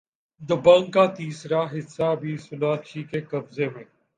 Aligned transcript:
دبنگ 0.41 0.89
کا 0.91 1.05
تیسرا 1.15 1.61
حصہ 1.71 2.15
بھی 2.21 2.35
سوناکشی 2.39 3.03
کے 3.03 3.21
قبضے 3.21 3.69
میں 3.69 3.83